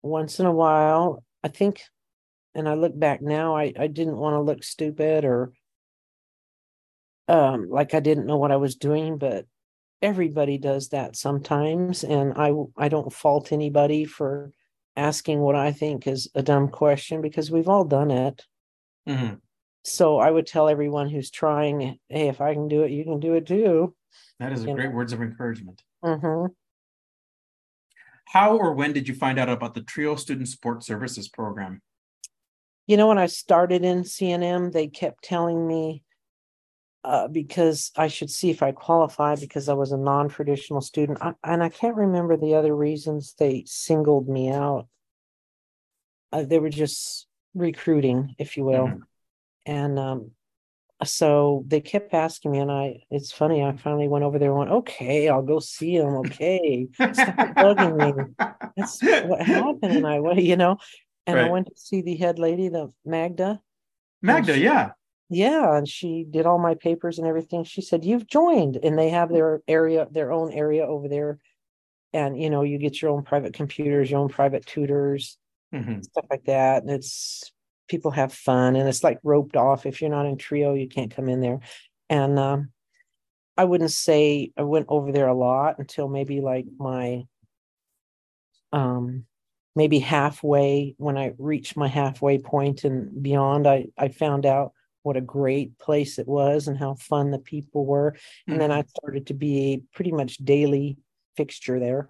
[0.01, 1.81] once in a while, I think,
[2.53, 5.53] and I look back now, I, I didn't want to look stupid or
[7.27, 9.45] um, like I didn't know what I was doing, but
[10.01, 12.03] everybody does that sometimes.
[12.03, 14.51] And I, I don't fault anybody for
[14.95, 18.45] asking what I think is a dumb question because we've all done it.
[19.07, 19.41] Mhm.
[19.85, 23.19] So I would tell everyone who's trying, hey, if I can do it, you can
[23.19, 23.95] do it too.
[24.39, 25.83] That is a great words of encouragement.
[26.03, 26.47] hmm
[28.25, 31.83] How or when did you find out about the TRIO Student Support Services Program?
[32.87, 36.01] You know, when I started in CNM, they kept telling me
[37.03, 41.33] uh, because I should see if I qualify because I was a non-traditional student, I,
[41.43, 44.87] and I can't remember the other reasons they singled me out.
[46.31, 49.01] Uh, they were just recruiting, if you will, Mhm.
[49.65, 50.31] And um,
[51.03, 53.03] so they kept asking me, and I.
[53.11, 53.63] It's funny.
[53.63, 57.97] I finally went over there and went, "Okay, I'll go see them." Okay, stop bugging
[57.97, 58.33] me.
[58.77, 60.77] That's what happened, and I went, you know,
[61.27, 63.61] and I went to see the head lady, the Magda.
[64.21, 64.91] Magda, yeah.
[65.29, 67.63] Yeah, and she did all my papers and everything.
[67.63, 71.39] She said, "You've joined," and they have their area, their own area over there,
[72.13, 75.37] and you know, you get your own private computers, your own private tutors,
[75.73, 76.03] Mhm.
[76.05, 76.83] stuff like that.
[76.83, 77.51] And it's
[77.87, 79.85] people have fun, and it's like roped off.
[79.85, 81.59] If you're not in trio, you can't come in there.
[82.09, 82.69] And um,
[83.57, 87.25] I wouldn't say I went over there a lot until maybe like my
[88.73, 89.25] um
[89.75, 95.17] maybe halfway when I reached my halfway point and beyond, I I found out what
[95.17, 98.15] a great place it was and how fun the people were.
[98.47, 98.71] And then.
[98.71, 100.97] I started to be a pretty much daily
[101.37, 102.09] fixture there.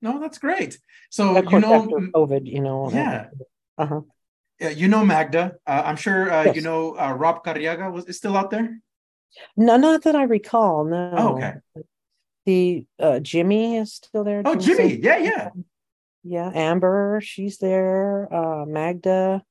[0.00, 0.78] No, that's great.
[1.10, 2.88] So you know, after COVID, you know.
[2.92, 3.30] yeah.
[3.76, 4.02] Uh-huh.
[4.60, 5.56] Yeah, you know Magda.
[5.66, 8.80] Uh, I'm sure uh, you know uh, Rob Carriaga was is still out there.
[9.56, 10.84] No, not that I recall.
[10.84, 11.12] No.
[11.16, 11.54] Oh, okay.
[12.46, 14.42] The uh Jimmy is still there.
[14.44, 14.90] Oh, Jimmy.
[14.90, 15.50] Saint- Yeah, yeah.
[16.22, 18.32] Yeah, Amber, she's there.
[18.32, 19.42] Uh Magda.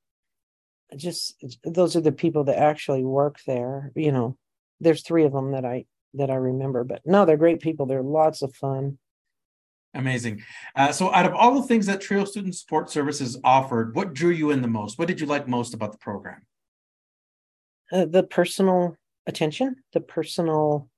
[0.96, 3.92] Just those are the people that actually work there.
[3.94, 4.36] You know,
[4.80, 6.84] there's three of them that I that I remember.
[6.84, 7.86] But no, they're great people.
[7.86, 8.98] They're lots of fun.
[9.96, 10.42] Amazing.
[10.74, 14.30] Uh, so, out of all the things that Trio Student Support Services offered, what drew
[14.30, 14.98] you in the most?
[14.98, 16.42] What did you like most about the program?
[17.90, 20.88] Uh, the personal attention, the personal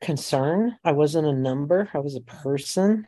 [0.00, 0.76] concern.
[0.84, 3.06] I wasn't a number, I was a person.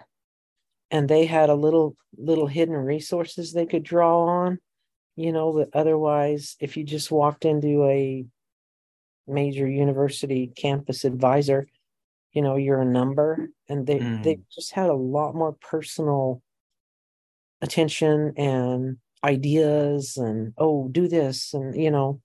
[0.91, 4.59] And they had a little little hidden resources they could draw on,
[5.17, 8.25] you know, that otherwise, if you just walked into a
[9.27, 11.67] major university campus advisor,
[12.38, 13.51] you know, you're a number.
[13.68, 14.22] And they mm.
[14.22, 16.40] they just had a lot more personal
[17.61, 22.20] attention and ideas and oh, do this and you know,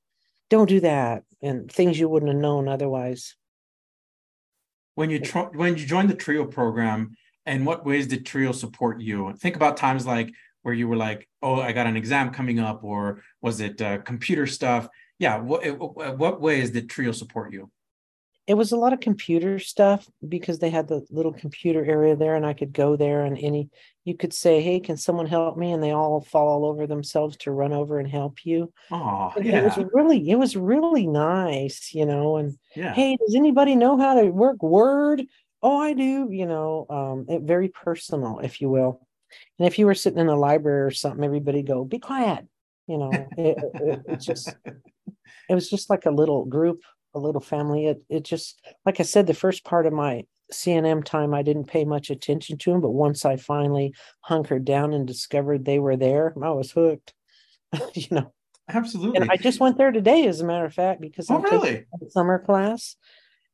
[0.51, 3.35] don't do that and things you wouldn't have known otherwise
[4.93, 7.15] when you tr- when you joined the trio program
[7.47, 11.27] and what ways did trio support you think about times like where you were like
[11.41, 15.61] oh i got an exam coming up or was it uh, computer stuff yeah what,
[16.17, 17.69] what ways did trio support you
[18.45, 22.35] it was a lot of computer stuff because they had the little computer area there
[22.35, 23.69] and i could go there and any
[24.05, 25.71] you could say hey can someone help me?
[25.71, 28.71] and they all fall all over themselves to run over and help you.
[28.91, 29.59] Oh yeah.
[29.59, 32.93] it was really it was really nice you know and yeah.
[32.93, 35.23] hey does anybody know how to work word?
[35.61, 39.07] Oh i do you know um it, very personal if you will.
[39.57, 42.45] And if you were sitting in a library or something everybody go be quiet
[42.87, 44.53] you know it, it, it just
[45.49, 46.81] it was just like a little group
[47.13, 47.87] a little family.
[47.87, 51.65] It it just like I said, the first part of my CNM time, I didn't
[51.65, 55.97] pay much attention to them, but once I finally hunkered down and discovered they were
[55.97, 57.13] there, I was hooked.
[57.93, 58.33] you know,
[58.69, 59.21] absolutely.
[59.21, 61.85] And I just went there today, as a matter of fact, because oh, I'm really?
[62.01, 62.95] a summer class,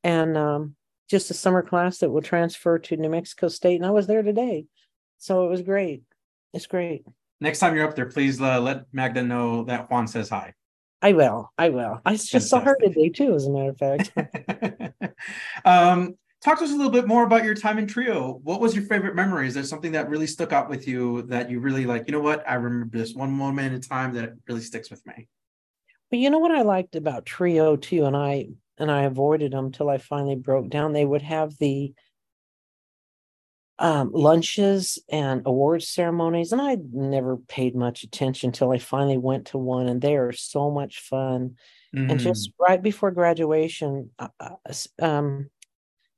[0.04, 0.76] and um,
[1.10, 4.24] just a summer class that will transfer to New Mexico State, and I was there
[4.24, 4.66] today,
[5.18, 6.04] so it was great.
[6.54, 7.06] It's great.
[7.42, 10.54] Next time you're up there, please uh, let Magda know that Juan says hi.
[11.02, 11.52] I will.
[11.58, 12.02] I will.
[12.06, 12.50] I just Fantastic.
[12.50, 14.12] saw her today too, as a matter of fact.
[15.66, 18.40] um, talk to us a little bit more about your time in Trio.
[18.44, 19.48] What was your favorite memory?
[19.48, 22.06] Is there something that really stuck out with you that you really like?
[22.08, 22.44] You know what?
[22.48, 25.28] I remember this one moment in time that really sticks with me.
[26.10, 29.72] But you know what I liked about Trio too, and I and I avoided them
[29.72, 30.94] till I finally broke down.
[30.94, 31.94] They would have the
[33.80, 39.48] um, lunches and awards ceremonies, and I never paid much attention until I finally went
[39.48, 41.56] to one, and they are so much fun.
[41.96, 42.12] Mm.
[42.12, 45.50] And just right before graduation, uh, uh um,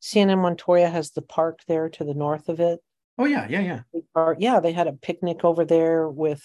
[0.01, 2.79] CNM Montoya has the park there to the north of it.
[3.19, 4.01] Oh yeah, yeah, yeah.
[4.15, 4.37] Park.
[4.41, 6.41] Yeah, they had a picnic over there with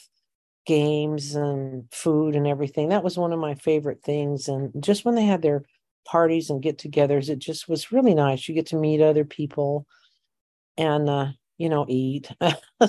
[0.67, 2.91] games and food and everything.
[2.91, 4.49] That was one of my favorite things.
[4.49, 5.63] And just when they had their
[6.05, 8.47] parties and get-togethers, it just was really nice.
[8.47, 9.87] You get to meet other people
[10.79, 12.31] and uh, you know eat.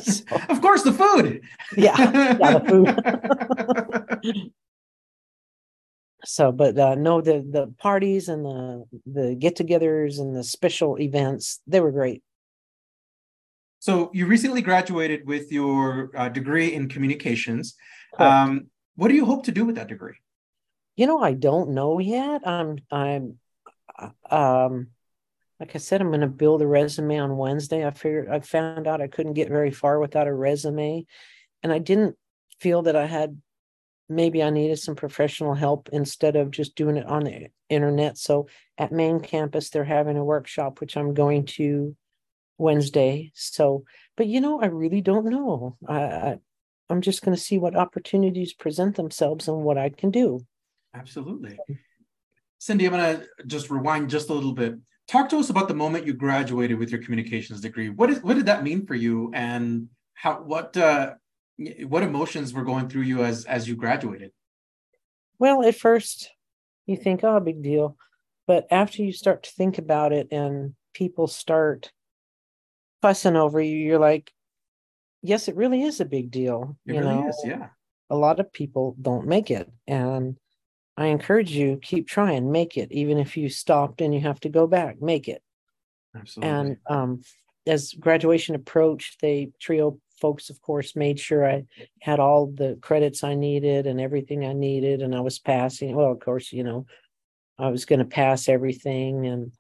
[0.02, 1.42] so, of course, the food.
[1.76, 1.96] yeah,
[2.40, 4.52] yeah, the food.
[6.26, 11.62] so, but uh, no, the the parties and the the get-togethers and the special events
[11.68, 12.24] they were great.
[13.80, 17.76] So you recently graduated with your uh, degree in communications.
[18.18, 20.16] Um, what do you hope to do with that degree?
[20.96, 22.42] You know, I don't know yet.
[22.46, 23.38] I'm I'm
[23.98, 24.88] uh, um
[25.60, 27.86] like I said, I'm going to build a resume on Wednesday.
[27.86, 31.06] I figured I found out I couldn't get very far without a resume,
[31.64, 32.16] and I didn't
[32.60, 33.42] feel that I had
[34.10, 38.18] maybe I needed some professional help instead of just doing it on the internet.
[38.18, 41.96] So at main campus, they're having a workshop, which I'm going to
[42.58, 43.32] Wednesday.
[43.36, 43.84] So,
[44.16, 45.78] but you know, I really don't know.
[45.88, 46.38] I, I
[46.90, 50.46] I'm just going to see what opportunities present themselves and what I can do.
[50.94, 51.58] Absolutely.
[52.60, 54.76] Cindy, I'm going to just rewind just a little bit
[55.08, 57.90] talk to us about the moment you graduated with your communications degree.
[57.90, 61.16] What is what did that mean for you, and how what uh,
[61.88, 64.32] what emotions were going through you as as you graduated?
[65.40, 66.30] Well, at first
[66.86, 67.98] you think, oh, big deal,
[68.48, 71.92] but after you start to think about it, and people start
[73.02, 74.32] fussing over you, you're like,
[75.22, 76.76] yes, it really is a big deal.
[76.86, 77.30] It you really know?
[77.30, 77.68] is, yeah.
[78.10, 80.38] A lot of people don't make it, and
[80.98, 84.50] I encourage you keep trying, make it, even if you stopped and you have to
[84.50, 85.44] go back, make it.
[86.16, 86.50] Absolutely.
[86.50, 87.22] And um,
[87.68, 91.66] as graduation approached, they trio folks, of course, made sure I
[92.02, 95.96] had all the credits I needed and everything I needed, and I was passing.
[95.96, 96.86] Well, of course, you know,
[97.60, 99.52] I was going to pass everything and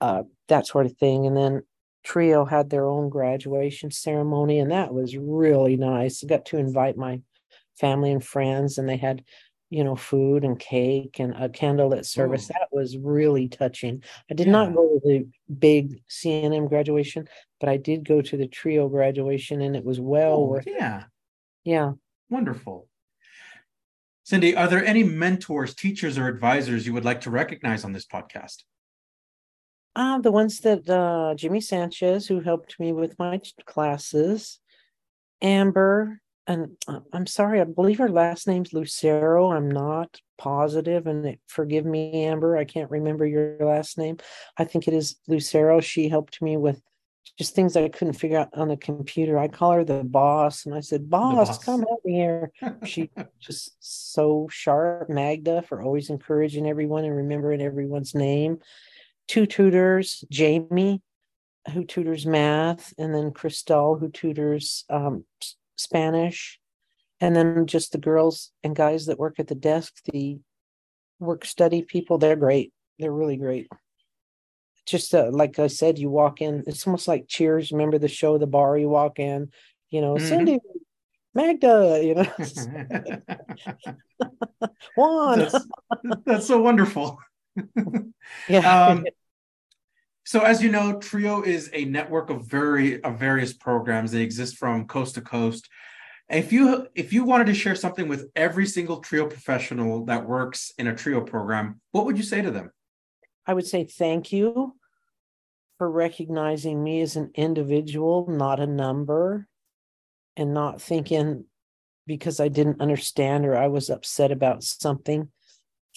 [0.00, 1.26] uh, that sort of thing.
[1.26, 1.62] And then
[2.02, 6.22] Trio had their own graduation ceremony, and that was really nice.
[6.22, 7.20] I got to invite my
[7.80, 9.24] family and friends, and they had
[9.74, 12.46] you know, food and cake and a candlelit service.
[12.46, 14.04] That was really touching.
[14.30, 14.52] I did yeah.
[14.52, 15.26] not go to the
[15.58, 17.26] big CNM graduation,
[17.58, 21.04] but I did go to the trio graduation and it was well oh, worth Yeah.
[21.64, 21.94] Yeah.
[22.30, 22.86] Wonderful.
[24.22, 28.06] Cindy, are there any mentors, teachers, or advisors you would like to recognize on this
[28.06, 28.62] podcast?
[29.96, 34.60] Uh, the ones that uh, Jimmy Sanchez, who helped me with my classes,
[35.42, 39.52] Amber, and uh, I'm sorry, I believe her last name's Lucero.
[39.52, 44.18] I'm not positive, and it, forgive me, Amber, I can't remember your last name.
[44.58, 45.80] I think it is Lucero.
[45.80, 46.82] She helped me with
[47.38, 49.38] just things I couldn't figure out on the computer.
[49.38, 51.64] I call her the boss, and I said, "Boss, boss.
[51.64, 52.52] come help me here."
[52.84, 55.08] she just so sharp.
[55.08, 58.58] Magda for always encouraging everyone and remembering everyone's name.
[59.26, 61.00] Two tutors, Jamie,
[61.72, 65.24] who tutors math, and then Cristal, who tutors um,
[65.76, 66.60] Spanish,
[67.20, 70.38] and then just the girls and guys that work at the desk, the
[71.18, 72.18] work study people.
[72.18, 72.72] They're great.
[72.98, 73.68] They're really great
[74.86, 77.72] just uh, like I said, you walk in, it's almost like Cheers.
[77.72, 79.50] Remember the show, the bar you walk in,
[79.90, 80.26] you know, mm-hmm.
[80.26, 80.58] Cindy,
[81.34, 82.26] Magda, you know,
[84.96, 85.38] Juan.
[85.38, 85.66] That's,
[86.24, 87.18] that's, so wonderful.
[88.48, 88.88] yeah.
[88.88, 89.06] Um,
[90.24, 94.10] so as you know, Trio is a network of very of various programs.
[94.10, 95.68] They exist from coast to coast.
[96.30, 100.72] If you if you wanted to share something with every single Trio professional that works
[100.78, 102.70] in a Trio program, what would you say to them?
[103.46, 104.74] I would say thank you
[105.76, 109.46] for recognizing me as an individual, not a number,
[110.36, 111.44] and not thinking
[112.06, 115.28] because I didn't understand or I was upset about something,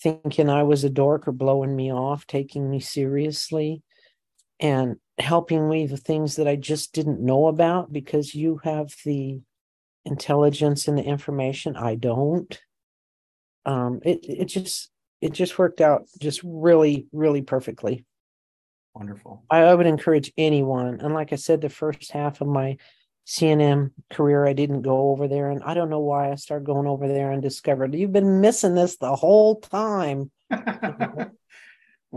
[0.02, 3.84] thinking I was a dork or blowing me off, taking me seriously,
[4.60, 9.42] and helping me the things that I just didn't know about because you have the
[10.06, 12.60] intelligence and the information I don't.
[13.66, 14.90] Um, it it just
[15.22, 18.06] it just worked out just really, really perfectly.
[18.94, 19.44] Wonderful.
[19.50, 21.02] I, I would encourage anyone.
[21.02, 22.78] And like I said, the first half of my
[23.28, 25.52] CNM career, I didn't go over there.
[25.52, 28.74] And I don't know why I started going over there and discovered you've been missing
[28.74, 30.32] this the whole time.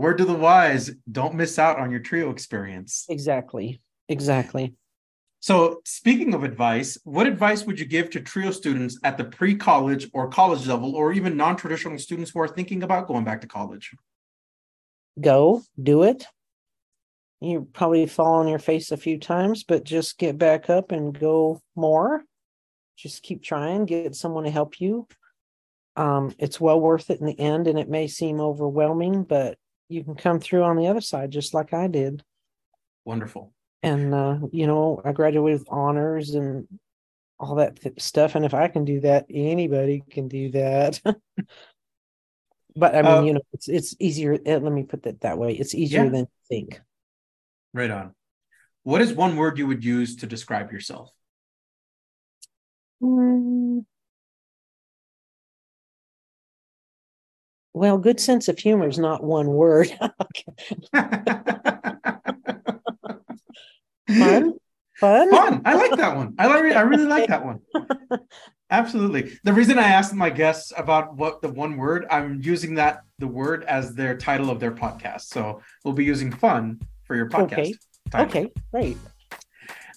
[0.01, 3.05] Word to the wise don't miss out on your trio experience.
[3.07, 3.83] Exactly.
[4.09, 4.73] Exactly.
[5.41, 9.53] So, speaking of advice, what advice would you give to TRIO students at the pre
[9.53, 13.41] college or college level, or even non traditional students who are thinking about going back
[13.41, 13.95] to college?
[15.19, 16.25] Go do it.
[17.39, 21.17] You probably fall on your face a few times, but just get back up and
[21.17, 22.23] go more.
[22.97, 25.07] Just keep trying, get someone to help you.
[25.95, 29.59] Um, it's well worth it in the end, and it may seem overwhelming, but
[29.91, 32.23] you can come through on the other side just like I did.
[33.05, 33.53] Wonderful.
[33.83, 36.67] And uh, you know i graduated with honors and
[37.39, 38.35] all that th- stuff.
[38.35, 41.01] And if i can do that anybody can do that.
[42.73, 45.37] But i mean uh, you know it's it's easier eh, let me put that that
[45.37, 45.53] way.
[45.53, 46.09] It's easier yeah.
[46.09, 46.79] than think.
[47.73, 48.13] Right on.
[48.83, 51.11] What is one word you would use to describe yourself?
[53.03, 53.50] Mm.
[57.73, 59.91] Well good sense of humor is not one word
[64.17, 64.53] Fun.
[64.99, 65.31] Fun.
[65.31, 65.61] Fun.
[65.65, 66.35] I like that one.
[66.37, 66.75] I like.
[66.75, 67.59] I really like that one.
[68.69, 69.37] Absolutely.
[69.43, 73.27] The reason I asked my guests about what the one word, I'm using that the
[73.27, 75.21] word as their title of their podcast.
[75.21, 77.51] So we'll be using fun for your podcast.
[77.51, 77.73] Okay.
[78.11, 78.27] Title.
[78.27, 78.51] Okay.
[78.71, 78.97] Great.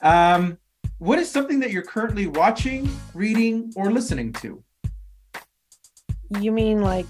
[0.03, 0.59] Um,
[0.99, 4.63] what is something that you're currently watching, reading, or listening to?
[6.41, 7.07] You mean like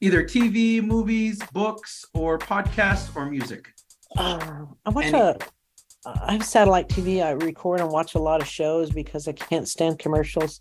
[0.00, 3.72] either TV, movies, books, or podcasts or music?
[4.16, 5.36] Uh, I watch Any- a
[6.06, 7.22] I have satellite TV.
[7.22, 10.60] I record and watch a lot of shows because I can't stand commercials.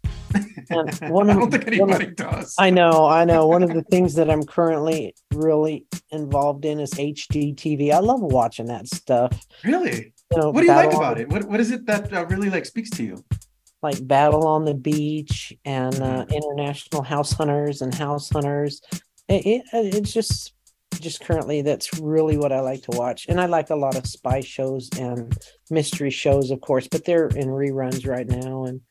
[0.70, 2.56] And one I don't think anybody of, does.
[2.60, 3.48] I know, I know.
[3.48, 7.92] One of the things that I'm currently really involved in is HGTV.
[7.92, 9.48] I love watching that stuff.
[9.64, 10.14] Really?
[10.32, 11.30] You know, what do you like about it?
[11.30, 13.24] What What is it that uh, really like speaks to you?
[13.82, 16.34] Like Battle on the Beach and uh, mm-hmm.
[16.34, 18.82] International House Hunters and House Hunters.
[19.30, 20.54] It, it, it's just
[21.00, 23.28] just currently that's really what I like to watch.
[23.30, 25.38] And I like a lot of spy shows and
[25.70, 28.66] mystery shows, of course, but they're in reruns right now.
[28.66, 28.82] And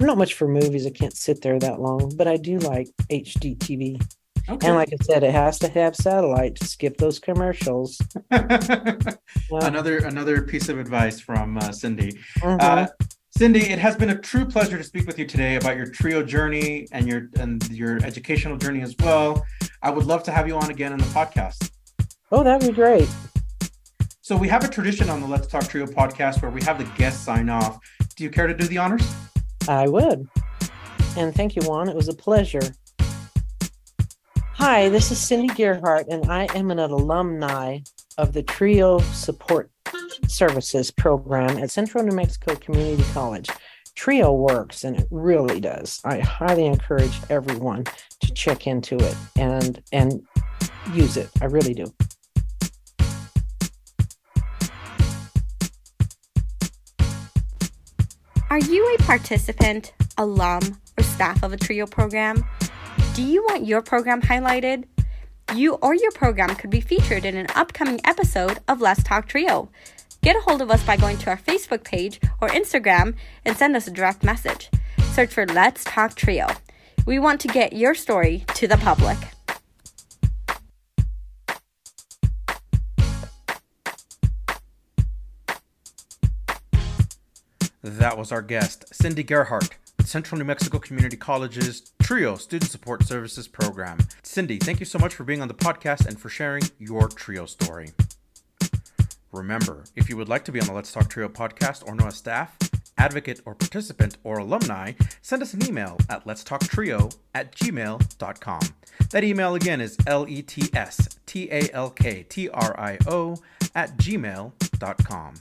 [0.00, 0.86] I'm not much for movies.
[0.86, 4.00] I can't sit there that long, but I do like HGTV.
[4.48, 4.66] Okay.
[4.66, 8.00] And like I said, it has to have satellite to skip those commercials.
[8.30, 9.16] yeah.
[9.50, 12.12] Another another piece of advice from uh, Cindy.
[12.38, 12.56] Mm-hmm.
[12.58, 12.86] Uh,
[13.38, 16.24] Cindy, it has been a true pleasure to speak with you today about your trio
[16.24, 19.46] journey and your and your educational journey as well.
[19.80, 21.70] I would love to have you on again in the podcast.
[22.32, 23.08] Oh, that'd be great.
[24.22, 26.92] So we have a tradition on the Let's Talk Trio podcast where we have the
[26.98, 27.78] guests sign off.
[28.16, 29.08] Do you care to do the honors?
[29.68, 30.28] I would.
[31.16, 31.88] And thank you, Juan.
[31.88, 32.74] It was a pleasure.
[34.54, 37.78] Hi, this is Cindy Gerhardt, and I am an alumni
[38.18, 39.70] of the Trio Support
[40.26, 43.48] services program at Central New Mexico Community College.
[43.94, 46.00] Trio works and it really does.
[46.04, 47.84] I highly encourage everyone
[48.20, 50.22] to check into it and and
[50.94, 51.28] use it.
[51.40, 51.86] I really do.
[58.50, 62.44] Are you a participant, alum, or staff of a TRIO program?
[63.14, 64.84] Do you want your program highlighted?
[65.54, 69.70] You or your program could be featured in an upcoming episode of Let's Talk Trio.
[70.22, 73.14] Get a hold of us by going to our Facebook page or Instagram
[73.46, 74.68] and send us a direct message.
[75.12, 76.48] Search for Let's Talk Trio.
[77.06, 79.16] We want to get your story to the public.
[87.82, 89.70] That was our guest, Cindy Gerhardt,
[90.08, 93.98] Central New Mexico Community College's TRIO Student Support Services Program.
[94.22, 97.44] Cindy, thank you so much for being on the podcast and for sharing your TRIO
[97.44, 97.90] story.
[99.32, 102.06] Remember, if you would like to be on the Let's Talk TRIO podcast or know
[102.06, 102.56] a staff,
[102.96, 108.60] advocate, or participant or alumni, send us an email at letstalktrio at gmail.com.
[109.10, 112.96] That email again is L E T S T A L K T R I
[113.06, 113.36] O
[113.74, 115.34] at gmail.com.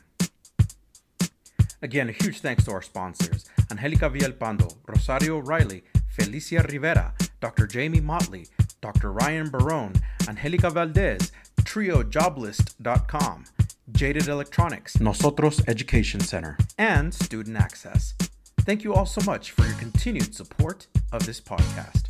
[1.82, 7.68] Again, a huge thanks to our sponsors Angelica Vialpando, Rosario Riley, Felicia Rivera, Dr.
[7.68, 8.48] Jamie Motley,
[8.82, 9.12] Dr.
[9.12, 9.94] Ryan Barone,
[10.28, 13.44] Angelica Valdez, TrioJoblist.com,
[13.92, 18.16] Jaded Electronics, Nosotros Education Center, and Student Access.
[18.62, 22.06] Thank you all so much for your continued support of this podcast.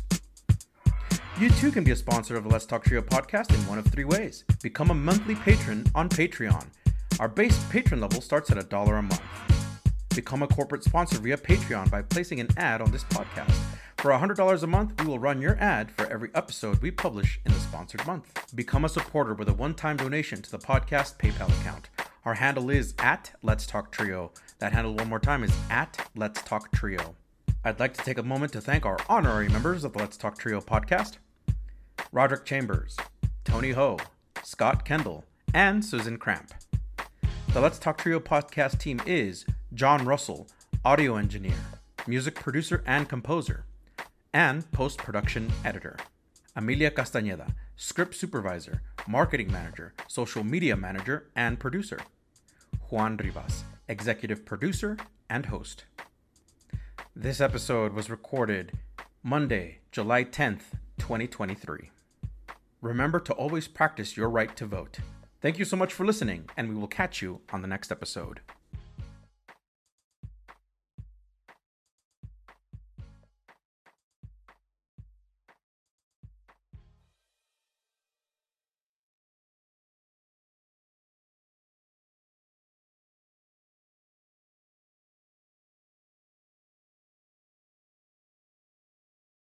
[1.38, 3.86] You too can be a sponsor of the Let's Talk Trio podcast in one of
[3.86, 4.44] three ways.
[4.62, 6.66] Become a monthly patron on Patreon.
[7.20, 9.20] Our base patron level starts at a dollar a month.
[10.18, 13.54] Become a corporate sponsor via Patreon by placing an ad on this podcast.
[13.98, 17.52] For $100 a month, we will run your ad for every episode we publish in
[17.52, 18.52] the sponsored month.
[18.52, 21.88] Become a supporter with a one time donation to the podcast PayPal account.
[22.24, 24.32] Our handle is at Let's Talk Trio.
[24.58, 27.14] That handle, one more time, is at Let's Talk Trio.
[27.64, 30.36] I'd like to take a moment to thank our honorary members of the Let's Talk
[30.36, 31.18] Trio podcast
[32.10, 32.96] Roderick Chambers,
[33.44, 33.98] Tony Ho,
[34.42, 36.52] Scott Kendall, and Susan Cramp.
[37.52, 40.46] The Let's Talk Trio podcast team is John Russell,
[40.82, 41.58] audio engineer,
[42.06, 43.66] music producer and composer,
[44.32, 45.96] and post production editor.
[46.56, 51.98] Amelia Castañeda, script supervisor, marketing manager, social media manager, and producer.
[52.88, 54.96] Juan Rivas, executive producer
[55.28, 55.84] and host.
[57.14, 58.72] This episode was recorded
[59.22, 60.62] Monday, July 10th,
[60.96, 61.90] 2023.
[62.80, 64.98] Remember to always practice your right to vote.
[65.42, 68.40] Thank you so much for listening, and we will catch you on the next episode.